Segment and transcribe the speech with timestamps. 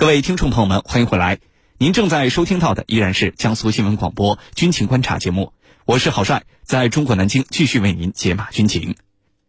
[0.00, 1.40] 各位听众朋友们，欢迎回来。
[1.76, 5.52] 您正在收听到的依然是江苏新闻广播军情观察节目，
[5.84, 8.96] 我是郝帅，在中国南京继续为您解码军情。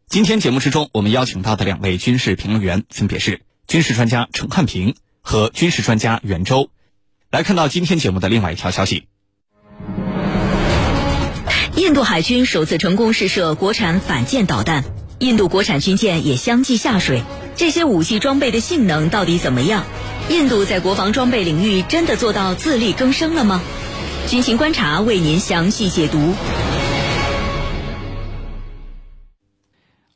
[0.09, 6.69] 今天节目之中，我们邀请到的两位军事评论员分别是军事专家陈汉平和军事专家袁周。
[7.29, 9.07] 来看到今天节目的另外一条消息：
[11.77, 14.83] 印度海军首次成功试射国产反舰导弹，
[15.21, 17.21] 印度国产军舰也相继下水。
[17.55, 19.85] 这些武器装备的性能到底怎么样？
[20.29, 23.61] 印度在国防装备领域真的做到自力更生了吗？
[24.27, 26.33] 军情观察为您详细解读。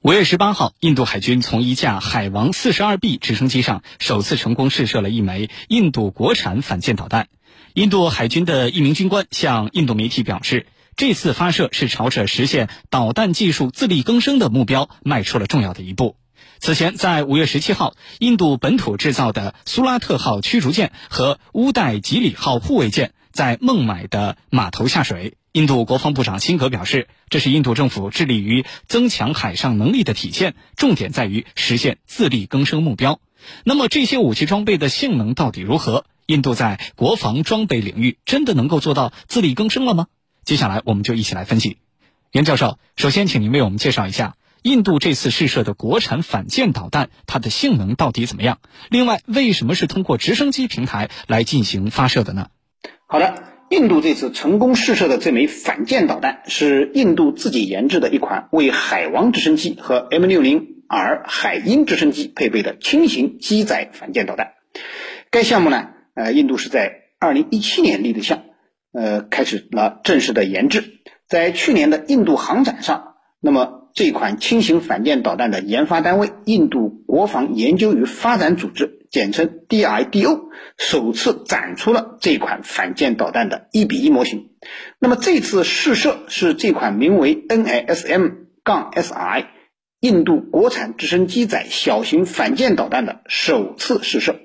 [0.02, 7.27] 五月十八号，印度海军从一架海王四十二 B 直升机上首次成功试射了一枚印度国产反舰导弹。
[7.75, 10.66] 印度海军的一名军官向印度媒体表示，
[10.98, 16.16] 这次发射是朝着实现导弹技术自力更生的目标迈出了重要的一步。
[16.59, 25.36] 此前，在五月十七号，印度本土制造的苏拉特号驱逐舰和乌代吉里号护卫舰在孟买的码头下水。
[25.52, 33.19] 印度国防部长辛格表示，这是印度政府致力于增强海上能力的体现，重点在于实现自力更生目标。
[33.66, 36.06] 那么，这些武器装备的性能到底如何？
[36.25, 40.08] 印度在国防装备领域真的能够做到自力更生了吗？
[40.45, 41.77] 接下来，我们就一起来分析。
[42.31, 44.35] 袁教授，首先，请您为我们介绍一下。
[44.61, 48.59] 印度这次试射的国产反舰导弹，它的性能到底怎么样？
[48.91, 52.49] 另外，为什么是通过直升机平台来进行发射的呢？
[53.07, 64.53] 好的，印度这次成功试射的这枚反舰导弹是印度自己研制的一款为海王直升机和 M60R 海鹰直升机配备的轻型机载反舰导弹。
[65.31, 68.43] 该项目呢，呃，印度是在2017年立的项，
[68.95, 70.83] 呃，开始了正式的研制。
[71.27, 73.81] 在去年的印度航展上，那么。
[73.95, 84.49] 这款轻型反舰导弹的研发单位印度国防研究与发展组织，简称 DIDO，首次展出了这款反舰导弹的一比一模型。
[84.99, 88.34] 那么这次试射是这款名为 NASM-
[88.66, 89.45] 杠 SI
[90.01, 94.35] 印度国产直升机载小型反舰导弹的首次试射。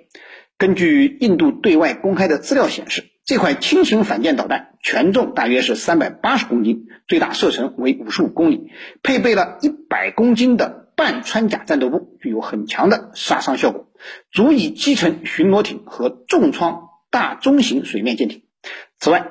[0.60, 3.06] 根据印度对外公开的资料显示。
[3.24, 8.70] 这款轻型反舰导弹全重大约是三百八十公斤，最大射程为五十五公里，
[9.02, 13.86] 配备了一百公斤的半穿甲战斗部，具有很强的杀伤效果，
[14.32, 18.42] 足以击沉巡逻艇和重创大中型水面舰艇。
[18.98, 19.30] 此外，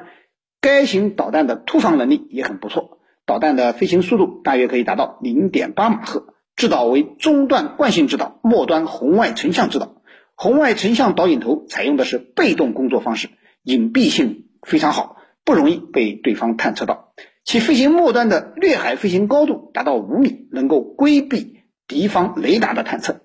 [0.61, 9.98] 该型导弹的突防能力也很不错，导弹的飞行速度大约可以达到零点八马赫，制导为中段惯性制导，末端红外成像制导，
[10.41, 13.27] 红外成像导引头采用的是被动工作方式。
[13.63, 17.11] 隐蔽性非常好，不容易被对方探测到。
[17.43, 23.19] 其飞行末端的掠海飞行高度达到五米，能够规避敌方雷达的探测。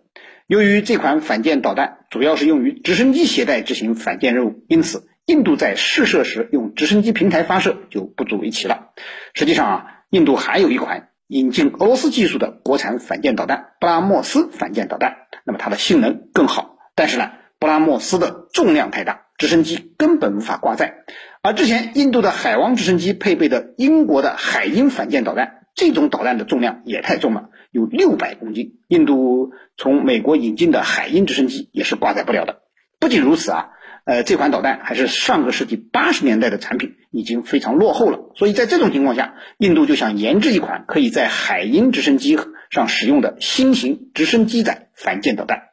[0.48, 8.90] 由于这款反舰导弹主要是用于直升机携带执行反舰任务，因此印度在试射时用直升机平台发射就不足为奇了。
[9.34, 15.14] 实际上啊，印度还有一款引进俄罗斯技术的国产反舰导弹——布拉莫斯反舰导弹，
[15.44, 19.22] 那么它的性能更好，但是呢，布拉莫斯的重量太大。
[19.36, 20.94] 直升机根本无法挂载，
[21.42, 28.74] 而之前印度的海王直升机配备的英国的海鹰反舰导弹，这种导弹的重量也太重了，有六百公斤。
[28.86, 32.60] 印度从美国引进的海鹰直升机也是挂载不了的。
[33.00, 33.70] 不仅如此啊，
[34.04, 38.30] 呃，这款导弹还是上个世纪八十年代的产品，已经非常落后了。
[38.36, 42.38] 所以在这种情况下，印度就想研制一款可以在海鹰直升机
[42.70, 45.70] 上使用的新型直升机载反舰导弹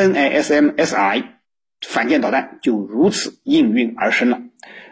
[0.00, 1.24] ，NASM-SI。
[1.88, 4.42] 反舰导弹就如此应运而生了，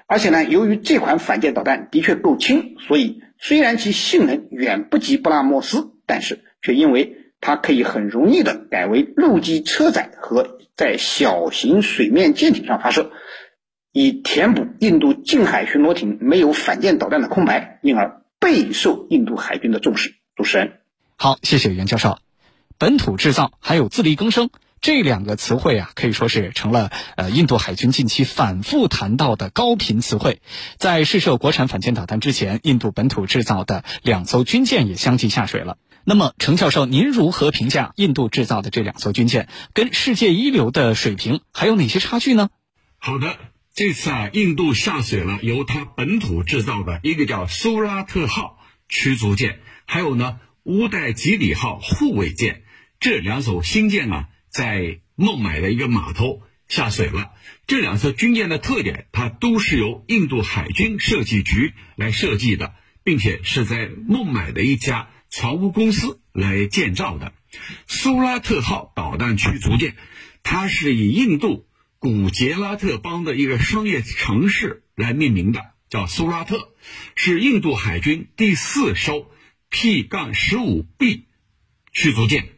[0.06, 13.12] 而且呢，由于这款反舰导弹的确够轻，所以虽然其性能远不及布拉莫斯，但是却因为它可以很容易的改为陆基车载和在小型水面舰艇上发射，
[13.92, 20.14] 以填补印度近海巡逻艇没有反舰导弹的空白，因而备受印度海军的重视。
[20.34, 20.78] 主持人，
[21.16, 22.18] 好，谢谢袁教授。
[22.78, 24.48] 本土制造还有自力更生。
[24.80, 30.40] 这两个词汇啊，可以说是成了呃印度海军近期反复谈到的高频词汇。
[30.76, 35.78] 在试射国产反舰导弹之前，印度本土制造的两艘军舰也相继下水了。
[36.04, 42.48] 那么，程教授，您如何评价印度制造的这两艘军舰跟世界一流的水平还有哪些差距呢？
[42.98, 43.36] 好的，
[43.74, 48.58] 这次啊，印度下水了由它本土制造的一个叫苏拉特号
[48.88, 52.62] 驱逐舰，还有呢乌代吉里号护卫舰
[53.00, 54.28] 这两艘新舰啊。
[54.58, 57.30] 在孟买的一个码头下水了。
[57.68, 62.74] 这两艘军舰的特点，它都是由印度海军设计局来设计的，
[63.04, 67.32] 并且是在孟买的一家船坞公司来建造的。
[67.86, 69.94] 苏拉特号导弹驱逐舰，
[70.42, 71.68] 它是以印度
[72.00, 76.74] 古杰拉特邦的一个商业城市来命名的，叫苏拉特，
[77.14, 79.30] 是印度海军第四艘
[79.70, 81.26] P 杠十五 B
[81.92, 82.48] 驱逐舰，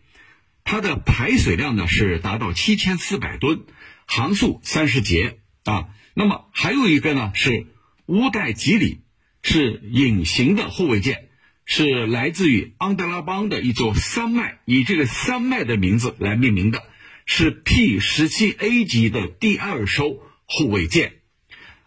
[0.71, 3.65] 它的排水量呢是达到七千四百吨，
[4.07, 5.89] 航速三十节啊。
[6.15, 7.67] 那么还有一个呢是
[8.07, 9.01] 乌代吉里，
[9.43, 11.27] 是隐形的护卫舰。
[11.65, 16.85] 是来自于安德拉邦的一座山脉，以这个山脉的名字来命名的，
[17.27, 21.15] 是 P 十七 A 级的第二艘护卫舰，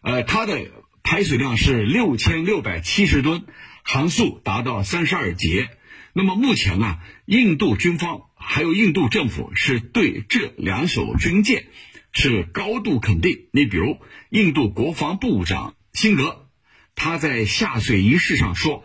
[0.01, 0.59] 呃，它的
[1.03, 3.45] 排水量是六千六百七十吨，
[3.83, 5.69] 航速达到三十二节。
[6.13, 11.65] 那么目前呢，印度军方还有印度政府是对这两艘军舰
[12.11, 13.47] 是高度肯定。
[13.51, 13.97] 你比如，
[14.29, 16.47] 印度国防部长辛格，
[16.95, 18.83] 他在下水仪式上说。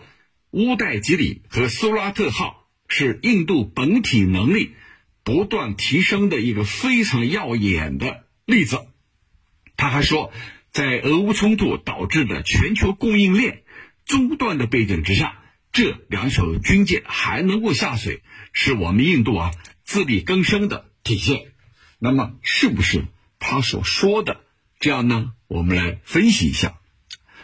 [0.50, 4.72] 乌代吉里和苏拉特号是印度本体能力
[5.22, 8.86] 不断提升的一个非常耀眼的例子。
[9.76, 10.32] 他还说，
[10.72, 13.62] 在俄乌冲突导致的全球供应链
[14.06, 15.37] 中断的背景之下，
[15.78, 19.52] 这两艘军舰还能够下水，是我们印度啊
[19.84, 21.52] 自力更生的体现。
[22.00, 23.04] 那么，是不是
[23.38, 24.40] 他所说的
[24.80, 25.34] 这样呢？
[25.46, 26.80] 我们来分析一下。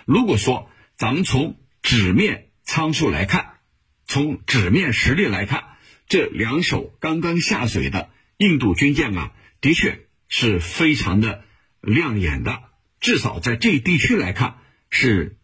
[0.05, 3.59] 如果说咱们从纸面，参数来看，
[4.05, 5.77] 从纸面实力来看，
[6.09, 11.45] 这两艘刚刚下水的印度军舰啊，的确是非常的
[11.81, 12.65] 亮眼的，
[12.99, 14.59] 至少在这地区来看
[14.91, 15.37] 是，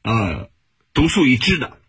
[0.00, 0.48] 呃，
[0.94, 1.82] 独树一帜的。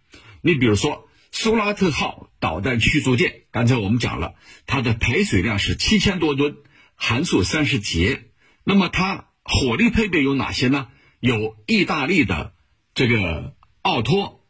[0.46, 4.36] 你比如说苏拉特号导弹驱逐舰，刚才我们讲了，
[4.68, 6.58] 它的排水量是七千多吨，
[6.94, 8.26] 航速三十节。
[8.64, 10.90] 那么它火力配备有哪些呢？
[11.20, 12.54] 有意大利的
[12.94, 14.46] 这个奥托。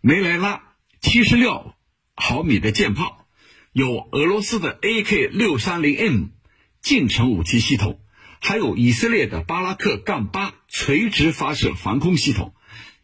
[0.00, 0.62] 梅莱拉
[1.00, 1.74] 七十六
[2.14, 3.26] 毫米的舰炮，
[3.72, 6.26] 有俄罗斯的 AK 六三零 M
[6.80, 8.00] 近程武器系统，
[8.40, 12.54] 还有以色列的巴拉克杠八垂直发射防空系统，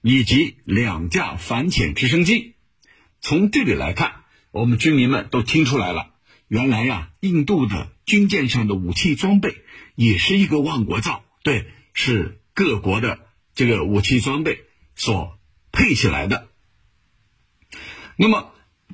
[0.08, 2.54] 以及两架反潜直升机。
[3.20, 4.22] 从这里来看，
[4.52, 6.14] 我们军民们都听出来了，
[6.46, 9.56] 原来呀，印度的军舰上的武器装备
[9.96, 13.18] 也是一个万国造，对，是各国的
[13.56, 14.60] 这个武器装备
[14.94, 15.40] 所
[15.72, 16.50] 配起来的。
[18.16, 18.52] 那么，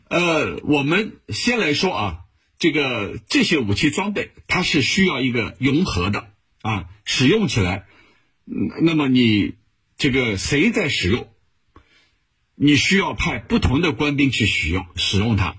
[0.09, 2.19] 呃，我们先来说啊，
[2.59, 6.31] 这个这些武器装备它是需要一个融合的
[6.63, 7.85] 啊，使用起来，
[8.47, 9.57] 那么你
[9.97, 11.29] 这个谁在使用，
[12.55, 15.57] 你需要派不同的官兵去使用使用它，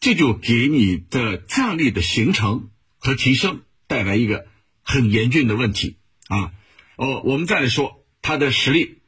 [0.00, 4.46] 这就给你的战力的形成和提升带来一个
[4.82, 5.96] 很严峻的问题
[6.28, 6.52] 啊。
[6.96, 8.98] 哦，我们再来说它的实力，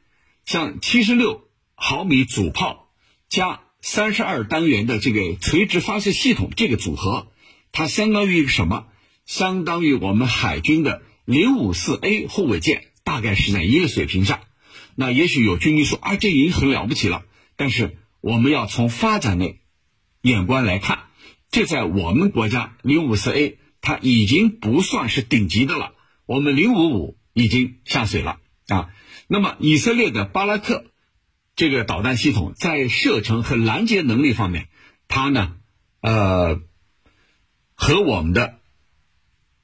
[0.45, 2.87] 像七十六毫米主炮。
[3.29, 7.31] 加三十二单元的这个垂直发射系统，这个组合，
[7.71, 8.87] 它相当于一个什么？
[9.27, 14.41] 相当于我们海军的零五四 A 护卫舰，大概是在一个水平上。
[14.93, 17.23] 那也许有军迷说，啊，这已经很了不起了。
[17.55, 19.55] 但是我们要从发展的
[20.21, 21.07] 眼光来看，
[21.49, 25.93] 这在我们国家零五四 A 它已经不算是顶级的了。
[26.27, 28.89] 我们零五五已经下水了啊。
[29.27, 30.85] 那么以色列的巴拉克。
[31.55, 34.69] 这个导弹系统在射程和拦截能力方面，
[35.09, 35.57] 它呢，
[35.99, 36.61] 呃，
[37.73, 38.58] 和我们的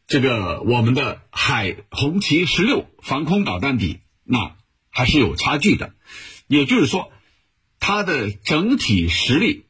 [0.07, 4.55] 这个我们的海红旗十六防空导弹比，那
[4.89, 5.93] 还是有差距的。
[6.47, 7.11] 也就是说，
[7.79, 9.65] 它的整体实力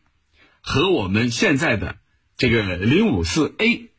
[0.61, 1.97] 和我们现在的
[2.35, 3.89] 这个零五四 A，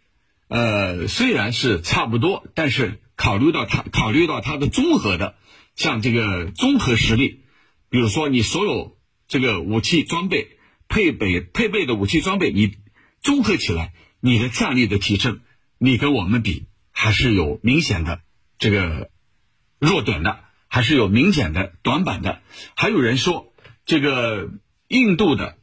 [0.49, 5.37] 呃，虽然是差不多，但是考虑到它考虑到它的综合的，
[5.75, 7.45] 像这个综合实力。
[7.89, 12.75] 比如说，你所有这个武器装备配备配备的武器装备，你
[13.23, 15.41] 综合起来，你的战力的提升，
[15.79, 18.21] 你跟我们比还是有明显的
[18.59, 19.11] 这个
[19.79, 22.41] 弱点的，还是有明显的短板的。
[22.75, 23.53] 还有人说，
[23.85, 24.51] 这个
[24.89, 25.59] 印度的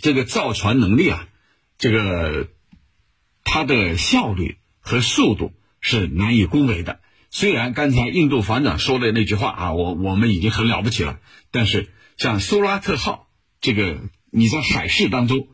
[0.00, 1.28] 这个造船能力啊，
[1.78, 2.48] 这个
[3.42, 7.00] 它的效率和速度是难以恭维的。
[7.30, 11.18] 虽然刚才印度防长说的那句话啊，我我们已经很了不起了，
[11.50, 13.28] 但是像苏拉特号
[13.60, 13.98] 这个，
[14.30, 15.48] 你在海事当中，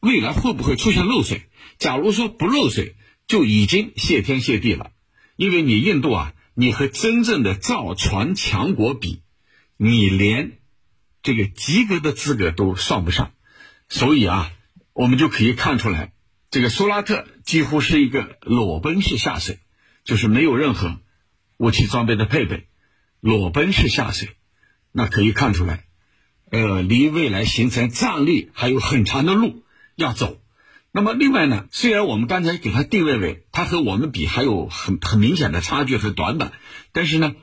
[0.00, 1.42] 未来会不会出现漏水？
[1.78, 2.94] 假如说不漏水，
[3.26, 4.92] 就已经谢天谢地了。
[5.36, 9.22] 因为你印度啊，你和真正的造船强国比，
[9.76, 10.58] 你连
[11.22, 13.32] 这个及格的资格都算不上，
[13.88, 14.52] 所以啊，
[14.92, 16.12] 我们就可以看出来，
[16.50, 19.58] 这个苏拉特几乎是一个裸奔式下水。
[20.02, 20.98] 就是没有任何
[21.58, 22.68] 武器装备的配备，
[23.20, 24.30] 裸奔式下水，
[24.92, 25.84] 那可以看出来，
[26.50, 29.62] 呃，离未来形成战力还有很长的路
[29.96, 30.39] 要走。
[30.92, 36.52] 那么另外呢，虽然我们刚才给它定位为它和我们比还有很很明显的差距和短板，
[36.92, 37.34] 但是呢，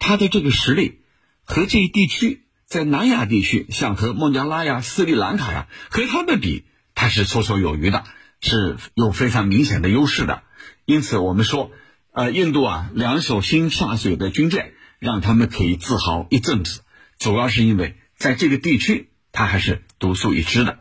[0.00, 1.00] 它的这个实力
[1.44, 6.64] 和这一地区在南亚地区，像和孟加拉呀、斯里兰卡呀，和他们比，
[6.96, 8.02] 它是绰绰有余的，
[8.40, 10.42] 是有非常明显的优势的。
[10.84, 11.70] 因此，我们说，
[12.10, 16.80] 呃，印度啊，两艘新下水的军舰，让他们可以自豪一阵子，
[17.18, 20.78] 主要是因为在这个地区，它还是独树一帜的。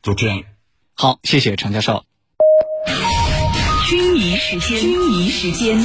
[0.00, 0.44] 就这样。
[0.94, 2.04] 好，谢谢常教授。
[3.88, 5.78] 军迷时间，军仪时间。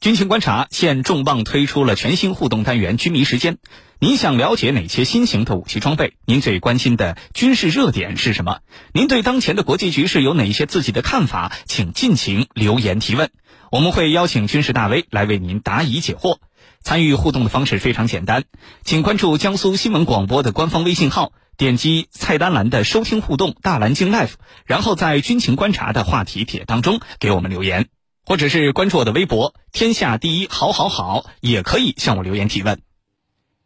[0.00, 3.58] 军情观察现重磅推出了全新互动单元“军迷时间”。
[3.98, 6.14] 您想了解哪些新型的武器装备？
[6.26, 8.58] 您最关心的军事热点是什么？
[8.92, 11.52] 您对当前的国际局势有哪些自己的看法？
[11.64, 13.30] 请尽情留言提问，
[13.72, 16.38] 我们会邀请军事大 V 来为您答疑解惑。
[16.82, 18.44] 参与互动的方式非常简单，
[18.84, 21.32] 请关注江苏新闻广播的官方微信号。
[21.56, 24.32] 点击菜单栏的收听互动大蓝鲸 Live，
[24.66, 27.88] 然后在军情观察的话题帖当中给我们留言，
[28.26, 32.80] 或者是关注我的微博“天下第一好好好”，也可以向我留言提问。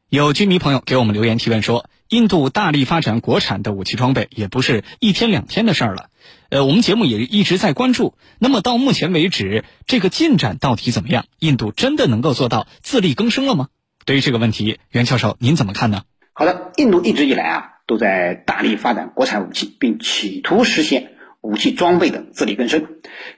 [0.09, 6.11] 有军迷朋友给我们留言提问说，印度大力发展国产的武器装备，也不是一天两天的事儿了。
[6.49, 8.14] 呃，我们节目也一直在关注。
[8.38, 11.26] 那么到目前为止，这个进展到底怎么样？
[11.38, 13.68] 印度真的能够做到自力更生了吗？
[14.04, 16.02] 对于这个问题，袁教授您怎么看呢？
[16.32, 17.64] 好的，印度一直以来啊。
[17.90, 22.87] 都在大力发展国产武器，并企图实现武器装备的自力更生。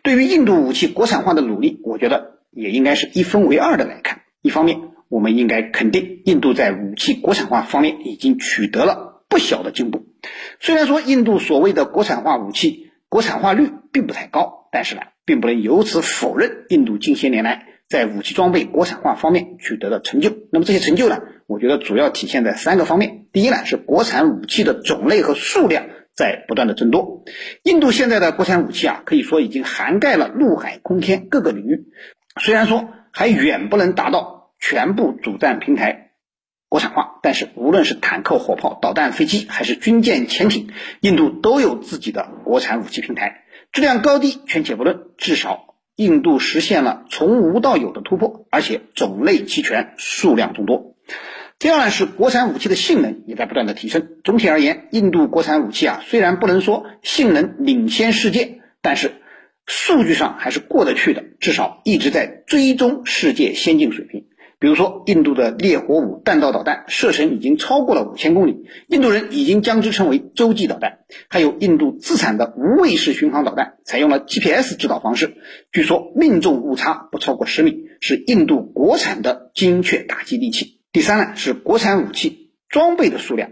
[0.02, 4.20] 对于印度武器国产化的努力，我觉得也应该是一分为二的来看。
[4.42, 4.78] 一方面，
[5.08, 10.04] 我们应该肯定印度在武器国产化方面已经取得了不小的进步。
[10.60, 20.34] 虽然说印度所谓的国产化武器国产化率并不太高，但是呢，并不能由此否认印度近些年来在武器装备国产化方面取得的成就。
[20.50, 21.20] 那么这些成就呢？
[21.46, 23.26] 我觉得主要体现在三个方面。
[23.34, 25.84] 第一呢，是国产武器的种类和数量
[26.14, 27.22] 在不断的增多。
[27.62, 31.88] 印度现在的国产武器啊，可以说已经涵盖了陆海空天各个领域。
[32.40, 36.12] 虽然说还远不能达到全部主战平台
[36.70, 40.70] 国产化，但是无论是坦克、火炮、导弹、飞机，还是军舰、潜艇，
[41.02, 43.42] 印度都有自己的国产武器平台。
[43.70, 45.71] 质量高低全且不论，至少
[46.02, 50.96] 印度实现了从无到有的突破，而且种类齐全，数量众多。
[51.58, 54.08] 第二呢是国产武器的性能也在不断的提升。
[54.24, 59.12] 总体而言，印度国产武器啊虽然不能说性能领先世界，但是
[59.64, 64.26] 数据上还是过得去的，至少一直在追踪世界先进水平。
[64.62, 71.00] 比如说，印度的烈火五弹道导弹射程已经超过了五千公里，印度人已经将之称为洲际导弹。
[71.26, 75.34] 还有印度自产的无畏式巡航导弹，采用了 GPS 指导方式，
[75.72, 80.78] 据说命中误差不超过十米，是印度国产的精确打击利器。
[80.92, 83.50] 第三呢，是国产武器装备的数量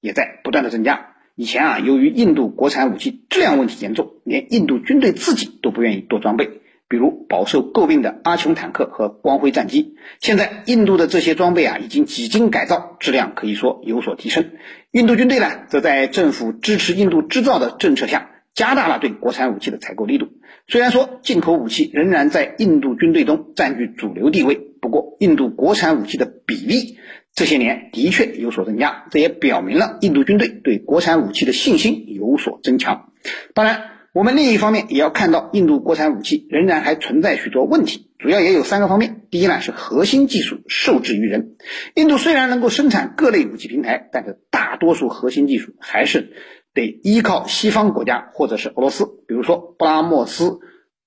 [0.00, 1.14] 也在不断的增加。
[1.36, 9.96] 以前啊，由于印度国产武器质量问题严重，连印度军队自己都不愿意多装备，比如饱受诟病的阿琼坦克和光辉战机。
[10.20, 14.50] 现在，印度的这些装备啊，已经几经改造，质量可以说有所提升。
[14.90, 20.28] 印度军队呢，则在政府支持印度制造的政策下，加大了对国产武器的采购力度。
[20.66, 24.54] 虽然说进口武器仍然在印度军队中占据主流地位。
[24.80, 26.98] 不过，印度国产武器的比例
[27.34, 33.10] 这些年的确有所增加，这也表明了印度军队对国产武器的信心有所增强。
[33.54, 39.26] 当然，我们另一方面也要看到，印度国产武器仍然还存在许多问题，主要也有三个方面。
[39.30, 41.56] 第一呢，是核心技术受制于人。
[41.94, 46.32] 印度虽然能够生产各类武器平台，但是大多数核心技术还是
[46.72, 49.04] 得依靠西方国家或者是俄罗斯。
[49.26, 50.58] 比如说，布拉莫斯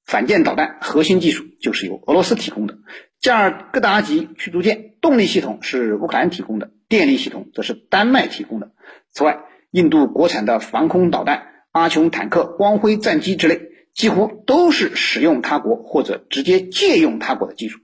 [0.05, 2.77] 反舰导弹核心技术就是由俄罗斯提供的。
[3.19, 8.71] 加尔各答级驱逐舰动力系统是乌克兰提供的，电力系统则是丹麦提供的。
[9.11, 9.39] 此外，
[9.71, 13.61] 印度国产的防空导弹、阿琼坦克、光辉战机之类，
[13.93, 17.79] 几乎都是使用他国或者直接借用他国的技术。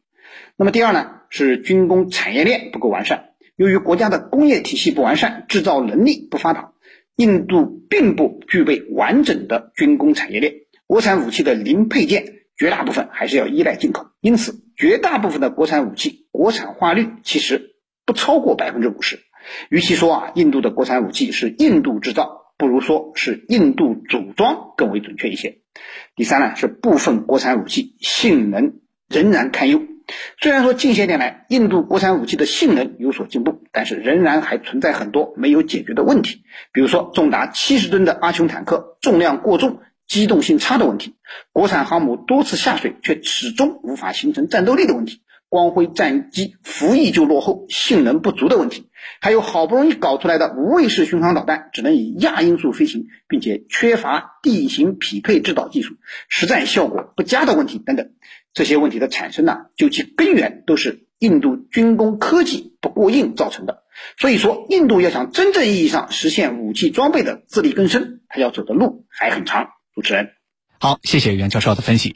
[0.56, 3.30] 那么第二呢，是军工产业链不够完善。
[3.56, 6.72] 由于国家的工业体系不完善，制造能力不发达，
[7.16, 10.54] 印度并不具备完整的军工产业链。
[10.86, 12.34] 国产武器的零配件。
[12.60, 19.20] 绝大部分还是要依赖进口，因此绝大部分的国产武器国产化率其实不超过百分之五十。
[19.70, 25.60] 与其说啊印度的国产武器是印度制造，不如说是印度组装更为准确一些。
[26.16, 29.82] 第三呢是部分国产武器性能仍然堪忧。
[30.42, 39.80] 虽然说近些年来印度国产武器的性能有所进步，但是仍然还存在很多没有解决的问题，比如说重达七十吨的阿琼坦克重量过重。
[40.08, 41.18] 机动性差的问题，
[41.52, 48.90] 国产航母多次下水却始终无法形成战斗力的问题，光辉战机服役就落后、性能不足的问题，
[49.22, 55.96] 还有好不容易搞出来的无畏式巡航导弹只能以亚音速飞行，并且缺乏地形匹配制导技术，
[56.28, 58.12] 实战效果不佳的问题等等。
[58.54, 63.84] 这些问题的产生呢，究其根源都是印度军工科技不过硬造成的。
[64.18, 69.70] 所以说，印度要想真正意义上实现武器装备的自力更生，它要走的路还很长。
[69.96, 70.30] 主持人，
[70.80, 72.16] 好，谢谢袁教授的分析。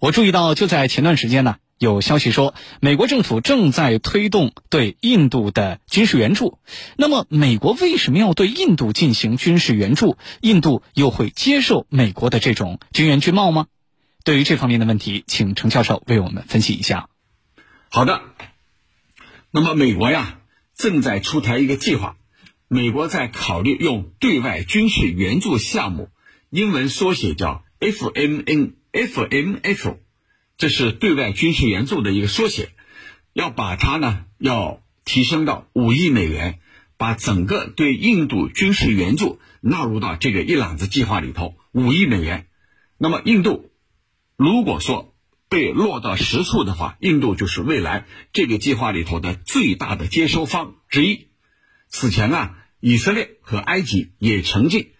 [0.00, 6.58] 我注意到，就在前段时间呢，有消息说，美国政府正在推动对印度的军事援助。
[6.98, 10.18] 那么，美国为什么要对印度进行军事援助？
[10.42, 13.66] 印度又会接受美国的这种军援军贸吗？
[14.24, 17.08] 对于这方面的问题，请程教授为我们分析一下。
[17.88, 18.20] 好的，
[19.50, 20.36] 那么美国呀。
[20.76, 22.16] 正在出台一个计划，
[22.68, 26.10] 美国在考虑用对外军事援助项目，
[26.50, 29.96] 英文缩写叫 FMN，FMF，
[30.60, 32.68] 这是对外军事援助的一个缩写，
[33.32, 36.60] 要把它呢要提升到五亿美元，
[36.98, 42.46] 把整个对印度军事援助纳入到这个一揽子计划里头，五亿美元。
[42.98, 43.70] 那么印度
[44.36, 45.14] 如果说，
[45.48, 51.28] 被落到实处的话，印度就是未来这个计划里头的最大的接收方之一。
[51.88, 54.90] 此前啊，以色列和埃及也曾经，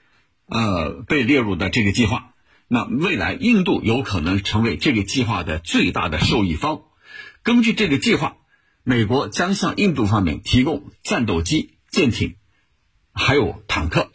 [0.46, 2.29] 呃，被列入的这个计划。
[2.72, 6.82] 那未来印度有可能成为这个计划的最大的受益方。
[7.42, 8.36] 根据这个计划，
[8.84, 12.36] 美国将向印度方面提供战斗机、舰艇，
[13.12, 14.12] 还有坦克。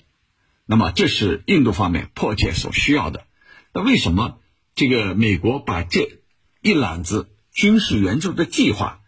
[0.66, 3.26] 那么这是印度方面迫切所需要的。
[3.74, 4.40] 那为什么
[4.74, 6.22] 这个美国把这？
[6.62, 9.02] 一揽子军事援助的计划，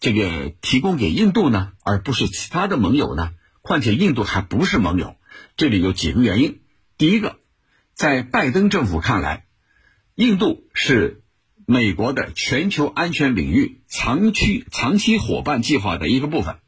[0.00, 3.32] 这个提供给印度呢，而不是其他的盟友呢？
[3.60, 5.16] 况且印度还不是盟友，
[5.58, 6.62] 这里有几个原因。
[6.96, 7.36] 第一个，
[7.96, 9.46] 在拜登政府看来，
[10.14, 11.22] 印度是
[11.64, 16.58] 美国的全球安全领域长期长期伙伴计划的一个部分，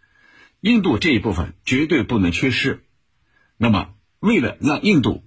[0.62, 2.82] 印度这一部分绝对不能缺失。
[3.58, 5.22] 那么，为了让印度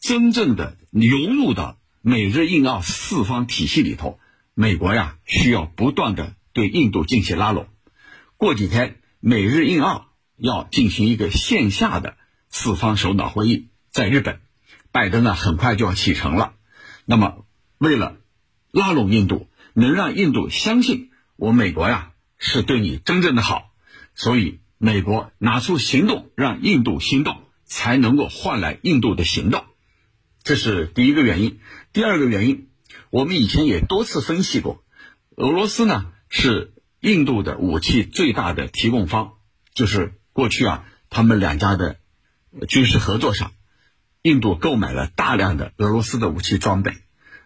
[0.00, 4.18] 真正的融入到美日印澳四方体系里头。
[4.54, 7.68] 美国呀，需要不断的对印度进行拉拢。
[8.36, 12.16] 过几天，美日印澳要进行一个线下的
[12.48, 14.40] 四方首脑会议，在日本，
[14.94, 16.54] 拜登啊很快就要启程了。
[17.04, 17.44] 那么，
[17.78, 18.16] 为了
[18.70, 23.72] 拉拢印度，能让印度相信我美国呀是对你真正的好，
[24.14, 29.64] 所以美国拿出行动让印度心动，才能够换来印度的行动。
[30.44, 31.58] 这是第一个原因。
[31.92, 32.68] 第二个原因。
[33.10, 34.84] 我们以前也多次分析过，
[35.34, 39.34] 俄罗斯呢是印度的武器最大的提供方，
[39.74, 41.96] 就是过去啊，他们两家的
[42.68, 43.52] 军事合作上，
[44.24, 46.94] 印度购买了大量的俄罗斯的武器装备。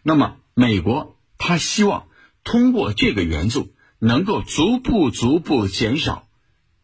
[0.05, 2.07] 那么美国他希望
[2.45, 6.29] 通过这个援助，能够逐步逐步减少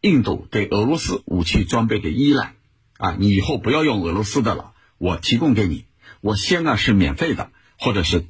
[0.01, 2.57] 印度对俄罗斯武器装备的依赖。
[2.99, 5.85] 啊，你以后不要用俄罗斯的了，我提供给你，
[6.21, 8.27] 我先呢是免费的，或者是。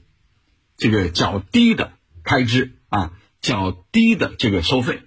[0.77, 1.92] 这个较低的
[2.24, 5.00] 开支啊，较低的这个收费，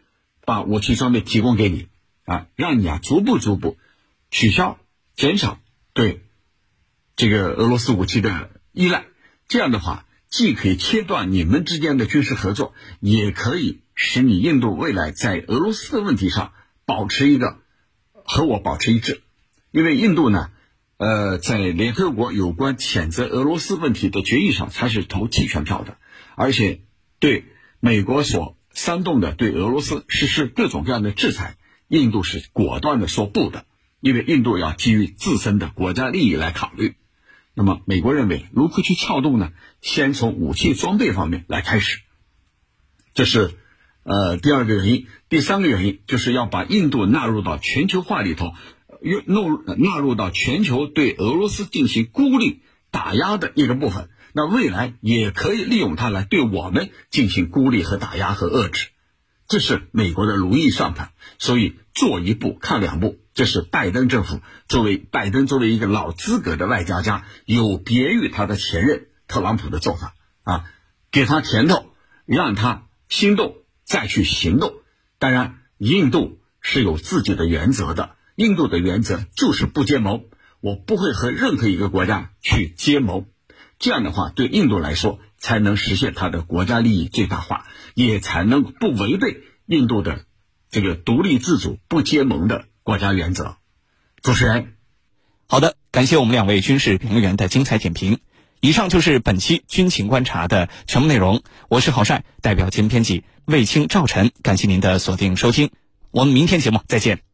[0.43, 1.87] 把武器装备提供给你
[2.25, 3.77] 啊，让你啊逐步逐步
[4.31, 4.79] 取消、
[5.15, 5.59] 减少
[5.93, 6.23] 对
[7.17, 9.03] 这个俄罗斯武器的依赖。
[9.49, 16.53] 这样的话，既可以切断你们之间的军事合作，也可以使你印度未来在俄罗斯的问题上
[16.85, 17.57] 保持一个
[18.13, 19.21] 和我保持一致。
[19.71, 20.51] 因为印度呢。
[20.99, 25.99] 呃，在联合国有关谴责俄罗斯问题的决议上，它是投弃权票的，
[26.35, 26.81] 而且
[27.19, 27.45] 对
[27.79, 31.55] 美国所煽动的对俄罗斯实施各种各样的制裁，
[31.87, 33.67] 印度是果断的说不的，
[33.99, 36.95] 因为印度要基于自身的国家利益来考虑。
[37.57, 39.51] 那么，美国认为如何去撬动呢？
[39.81, 42.01] 先从武器装备方面来开始，
[43.15, 43.55] 这是
[44.03, 45.07] 呃第二个原因。
[45.27, 48.53] 第三个原因就是要把印度纳入到全球化里头。
[49.25, 58.89] 纳入纳入到全球对俄罗斯进行孤立打压的一个部分，那未来也可以利用它来对我们进行孤立和打压和遏制，
[59.47, 61.11] 这是美国的如意算盘。
[61.39, 70.65] 所以做一步看两步，这是拜登政府作为拜登作为一个老资格的外交家，有别于他的前任特朗普的做法啊，
[71.11, 71.87] 给他甜头，
[72.27, 74.73] 让他心动再去行动。
[75.17, 78.11] 当然，印度是有自己的原则的。
[78.35, 80.25] 印度的原则就是不结盟，
[80.61, 83.25] 我不会和任何一个国家去结盟。
[83.79, 90.26] 这样的话，对印度来说才能实现它的国家利益最大化，也才能不违背印度的
[90.77, 93.57] 这个独立自主、不结盟的国家原则。
[94.21, 94.75] 主持人，
[95.47, 98.19] 好的，感谢我们两位军事评论员的精彩点评。
[98.59, 101.41] 以上就是本期军情观察的全部内容。
[101.67, 105.71] 我是郝帅，代表节目编辑卫青、赵晨，感谢您的锁定收听。
[106.11, 107.26] 我们明天节目再见。